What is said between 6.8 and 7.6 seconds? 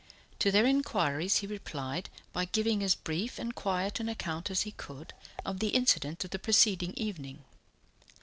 evening.